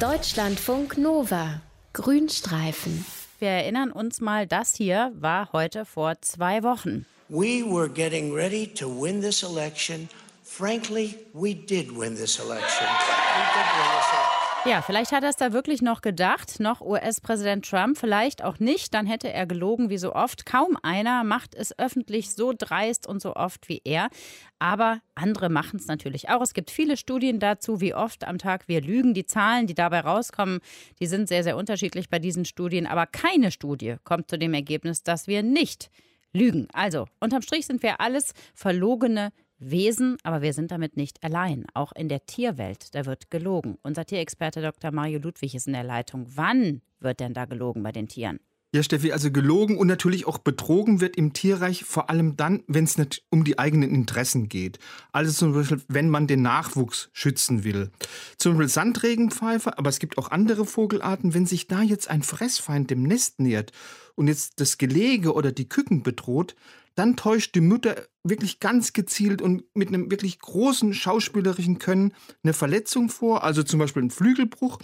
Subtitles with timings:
[0.00, 1.60] Deutschlandfunk Nova.
[1.92, 3.04] Grünstreifen.
[3.38, 7.04] Wir erinnern uns mal, das hier war heute vor zwei Wochen.
[7.28, 10.08] We were getting ready to win this election.
[10.42, 12.86] Frankly, we did win this election.
[12.86, 14.19] We did win this election.
[14.66, 18.92] Ja, vielleicht hat er es da wirklich noch gedacht, noch US-Präsident Trump, vielleicht auch nicht,
[18.92, 20.44] dann hätte er gelogen wie so oft.
[20.44, 24.10] Kaum einer macht es öffentlich so dreist und so oft wie er.
[24.58, 26.42] Aber andere machen es natürlich auch.
[26.42, 29.14] Es gibt viele Studien dazu, wie oft am Tag wir lügen.
[29.14, 30.60] Die Zahlen, die dabei rauskommen,
[31.00, 32.86] die sind sehr, sehr unterschiedlich bei diesen Studien.
[32.86, 35.90] Aber keine Studie kommt zu dem Ergebnis, dass wir nicht
[36.34, 36.68] lügen.
[36.74, 41.66] Also, unterm Strich sind wir alles verlogene Wesen, aber wir sind damit nicht allein.
[41.74, 43.76] Auch in der Tierwelt, da wird gelogen.
[43.82, 44.90] Unser Tierexperte Dr.
[44.90, 46.26] Mario Ludwig ist in der Leitung.
[46.34, 48.40] Wann wird denn da gelogen bei den Tieren?
[48.72, 52.84] Ja, Steffi, also gelogen und natürlich auch betrogen wird im Tierreich vor allem dann, wenn
[52.84, 54.78] es nicht um die eigenen Interessen geht.
[55.10, 57.90] Also zum Beispiel, wenn man den Nachwuchs schützen will.
[58.38, 61.34] Zum Beispiel Sandregenpfeifer, aber es gibt auch andere Vogelarten.
[61.34, 63.72] Wenn sich da jetzt ein Fressfeind dem Nest nähert
[64.14, 66.54] und jetzt das Gelege oder die Küken bedroht,
[66.94, 72.12] dann täuscht die Mutter wirklich ganz gezielt und mit einem wirklich großen schauspielerischen Können
[72.44, 74.78] eine Verletzung vor, also zum Beispiel einen Flügelbruch,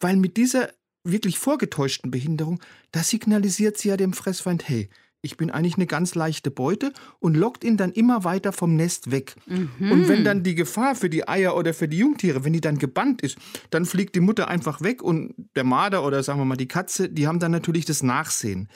[0.00, 0.70] weil mit dieser
[1.10, 2.60] wirklich vorgetäuschten Behinderung,
[2.92, 4.88] da signalisiert sie ja dem Fressfeind, hey,
[5.22, 9.10] ich bin eigentlich eine ganz leichte Beute und lockt ihn dann immer weiter vom Nest
[9.10, 9.34] weg.
[9.46, 9.90] Mhm.
[9.90, 12.78] Und wenn dann die Gefahr für die Eier oder für die Jungtiere, wenn die dann
[12.78, 13.36] gebannt ist,
[13.70, 17.08] dann fliegt die Mutter einfach weg und der Marder oder sagen wir mal die Katze,
[17.08, 18.68] die haben dann natürlich das Nachsehen.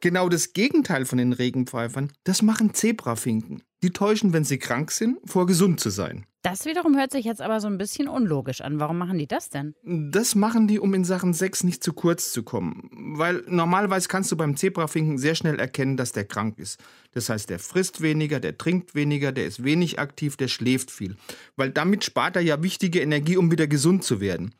[0.00, 3.62] Genau das Gegenteil von den Regenpfeifern, das machen Zebrafinken.
[3.82, 6.24] Die täuschen, wenn sie krank sind, vor gesund zu sein.
[6.42, 8.80] Das wiederum hört sich jetzt aber so ein bisschen unlogisch an.
[8.80, 9.74] Warum machen die das denn?
[9.82, 12.88] Das machen die, um in Sachen Sex nicht zu kurz zu kommen.
[13.18, 16.82] Weil normalerweise kannst du beim Zebrafinken sehr schnell erkennen, dass der krank ist.
[17.12, 21.16] Das heißt, der frisst weniger, der trinkt weniger, der ist wenig aktiv, der schläft viel.
[21.56, 24.54] Weil damit spart er ja wichtige Energie, um wieder gesund zu werden.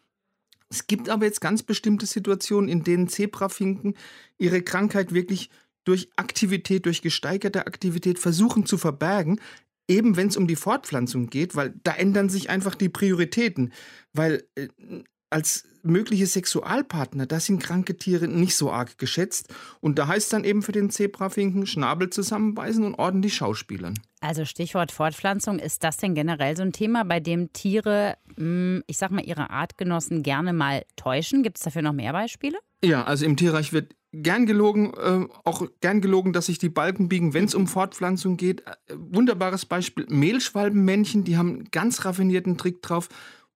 [0.69, 3.95] Es gibt aber jetzt ganz bestimmte Situationen, in denen Zebrafinken
[4.36, 5.48] ihre Krankheit wirklich
[5.84, 9.40] durch Aktivität, durch gesteigerte Aktivität versuchen zu verbergen,
[9.90, 13.73] eben wenn es um die Fortpflanzung geht, weil da ändern sich einfach die Prioritäten,
[14.14, 14.68] weil äh,
[15.28, 19.48] als mögliche Sexualpartner, das sind kranke Tiere nicht so arg geschätzt.
[19.80, 23.95] Und da heißt dann eben für den Zebrafinken Schnabel zusammenbeißen und ordentlich schauspielern.
[24.20, 28.98] Also Stichwort Fortpflanzung, ist das denn generell so ein Thema, bei dem Tiere, hm, ich
[28.98, 31.42] sag mal, ihre Artgenossen gerne mal täuschen?
[31.42, 32.58] Gibt es dafür noch mehr Beispiele?
[32.84, 37.08] Ja, also im Tierreich wird gern gelogen, äh, auch gern gelogen, dass sich die Balken
[37.08, 38.62] biegen, wenn es um Fortpflanzung geht.
[38.62, 43.08] Äh, wunderbares Beispiel, Mehlschwalbenmännchen, die haben einen ganz raffinierten Trick drauf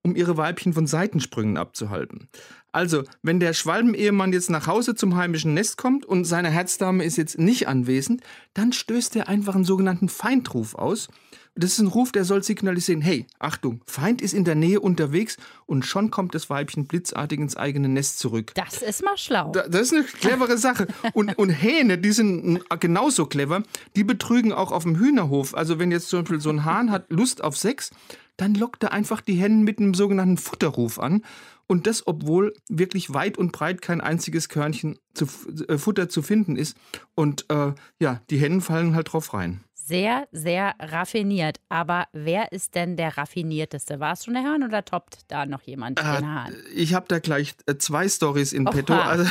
[0.04, 2.28] um ihre Weibchen von Seitensprüngen abzuhalten.
[2.72, 7.16] Also, wenn der Schwalbenehemann jetzt nach Hause zum heimischen Nest kommt und seine Herzdame ist
[7.16, 8.22] jetzt nicht anwesend,
[8.52, 11.08] dann stößt er einfach einen sogenannten Feindruf aus.
[11.56, 15.36] Das ist ein Ruf, der soll signalisieren, hey, Achtung, Feind ist in der Nähe unterwegs
[15.66, 18.50] und schon kommt das Weibchen blitzartig ins eigene Nest zurück.
[18.56, 19.52] Das ist mal schlau.
[19.52, 20.88] das ist eine clevere Sache.
[21.12, 23.62] Und, und Hähne, die sind genauso clever,
[23.94, 25.54] die betrügen auch auf dem Hühnerhof.
[25.54, 27.92] Also wenn jetzt zum Beispiel so ein Hahn hat Lust auf Sex,
[28.36, 31.22] dann lockt er einfach die Hennen mit einem sogenannten Futterruf an.
[31.66, 35.26] Und das, obwohl wirklich weit und breit kein einziges Körnchen zu,
[35.68, 36.76] äh, Futter zu finden ist.
[37.14, 39.64] Und äh, ja, die Hennen fallen halt drauf rein.
[39.86, 41.60] Sehr, sehr raffiniert.
[41.68, 44.00] Aber wer ist denn der raffinierteste?
[44.00, 46.54] War es schon der Hahn oder toppt da noch jemand äh, den Hahn?
[46.74, 48.74] Ich habe da gleich äh, zwei Stories in Oha.
[48.74, 48.94] petto.
[48.94, 49.30] Also,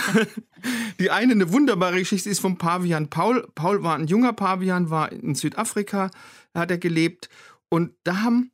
[0.99, 3.47] die eine, eine wunderbare Geschichte, ist vom Pavian Paul.
[3.55, 6.11] Paul war ein junger Pavian, war in Südafrika,
[6.53, 7.29] hat er gelebt.
[7.69, 8.51] Und da haben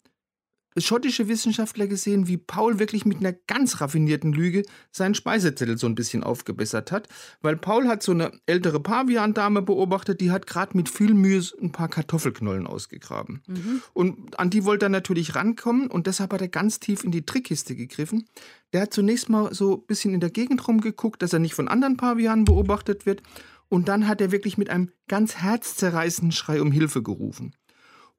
[0.82, 5.96] schottische Wissenschaftler gesehen, wie Paul wirklich mit einer ganz raffinierten Lüge seinen Speisezettel so ein
[5.96, 7.08] bisschen aufgebessert hat.
[7.42, 11.72] Weil Paul hat so eine ältere Pavian-Dame beobachtet, die hat gerade mit viel Mühe ein
[11.72, 13.42] paar Kartoffelknollen ausgegraben.
[13.48, 13.82] Mhm.
[13.94, 17.26] Und an die wollte er natürlich rankommen und deshalb hat er ganz tief in die
[17.26, 18.28] Trickkiste gegriffen.
[18.74, 21.68] Der hat zunächst mal so ein bisschen in der Gegend rumgeguckt, dass er nicht von
[21.68, 23.22] anderen Pavianen beobachtet wird.
[23.70, 27.54] Und dann hat er wirklich mit einem ganz herzzerreißenden Schrei um Hilfe gerufen.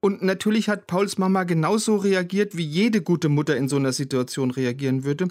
[0.02, 4.50] Und natürlich hat Pauls Mama genauso reagiert, wie jede gute Mutter in so einer Situation
[4.50, 5.28] reagieren würde.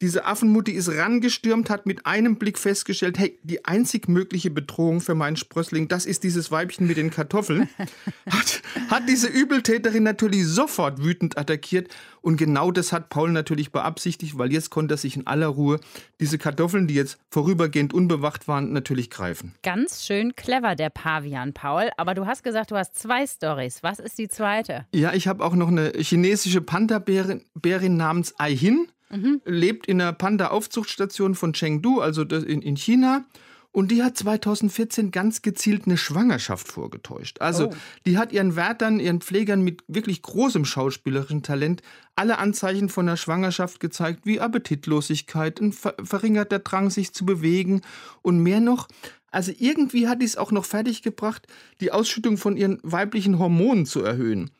[0.00, 5.16] Diese Affenmutti ist rangestürmt, hat mit einem Blick festgestellt, hey, die einzig mögliche Bedrohung für
[5.16, 7.68] meinen Sprössling, das ist dieses Weibchen mit den Kartoffeln.
[8.30, 11.88] Hat, hat diese Übeltäterin natürlich sofort wütend attackiert
[12.20, 15.80] und genau das hat Paul natürlich beabsichtigt, weil jetzt konnte er sich in aller Ruhe
[16.20, 19.54] diese Kartoffeln, die jetzt vorübergehend unbewacht waren, natürlich greifen.
[19.62, 21.90] Ganz schön clever, der Pavian, Paul.
[21.96, 23.82] Aber du hast gesagt, du hast zwei Stories.
[23.82, 24.86] Was ist die zweite?
[24.92, 29.40] Ja, ich habe auch noch eine chinesische Panda-Bärin namens Ai Hin mhm.
[29.44, 33.24] lebt in der Panda-Aufzuchtstation von Chengdu, also in, in China.
[33.70, 37.40] Und die hat 2014 ganz gezielt eine Schwangerschaft vorgetäuscht.
[37.40, 37.74] Also oh.
[38.06, 41.82] die hat ihren Wärtern, ihren Pflegern mit wirklich großem schauspielerischen Talent
[42.16, 47.82] alle Anzeichen von der Schwangerschaft gezeigt, wie Appetitlosigkeit, ein verringerter Drang, sich zu bewegen
[48.22, 48.88] und mehr noch.
[49.30, 51.46] Also irgendwie hat die es auch noch fertiggebracht,
[51.80, 54.50] die Ausschüttung von ihren weiblichen Hormonen zu erhöhen.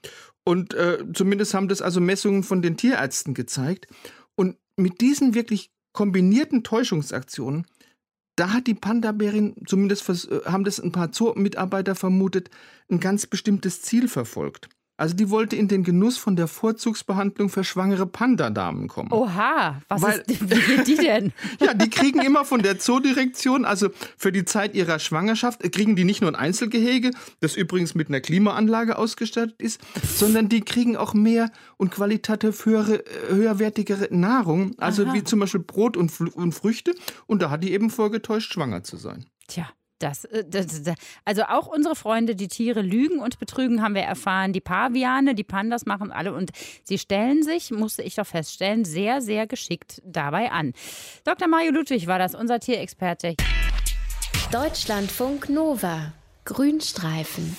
[0.44, 3.86] Und äh, zumindest haben das also Messungen von den Tierärzten gezeigt.
[4.38, 7.66] Und mit diesen wirklich kombinierten Täuschungsaktionen
[8.38, 12.50] da hat die Panda-Bärin, zumindest äh, haben das ein paar Zoo-Mitarbeiter vermutet,
[12.88, 14.68] ein ganz bestimmtes Ziel verfolgt.
[14.98, 19.12] Also die wollte in den Genuss von der Vorzugsbehandlung für schwangere Pandadamen kommen.
[19.12, 21.32] Oha, was Weil, ist, wie geht die denn?
[21.60, 25.94] ja, die kriegen immer von der Zoodirektion, also für die Zeit ihrer Schwangerschaft, äh, kriegen
[25.94, 30.96] die nicht nur ein Einzelgehege, das übrigens mit einer Klimaanlage ausgestattet ist, sondern die kriegen
[30.96, 35.14] auch mehr und qualitativ höhere, äh, höherwertigere Nahrung, also Aha.
[35.14, 36.92] wie zum Beispiel Brot und, und Früchte.
[37.26, 39.26] Und da hat die eben vorgetäuscht, schwanger zu sein.
[39.46, 39.68] Tja.
[39.98, 44.02] Das, äh, das, das, also auch unsere Freunde, die Tiere lügen und betrügen, haben wir
[44.02, 44.52] erfahren.
[44.52, 46.50] Die Paviane, die Pandas machen alle und
[46.84, 50.72] sie stellen sich, musste ich doch feststellen, sehr, sehr geschickt dabei an.
[51.24, 51.48] Dr.
[51.48, 53.34] Mario Ludwig war das, unser Tierexperte.
[54.52, 56.12] Deutschlandfunk Nova.
[56.44, 57.54] Grünstreifen.